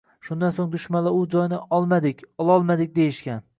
[0.27, 3.49] Shundan soʻng dushmanlar u joyni “olmadik”, “ololmadik” deyishgan